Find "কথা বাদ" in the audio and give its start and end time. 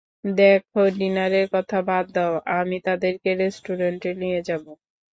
1.53-2.05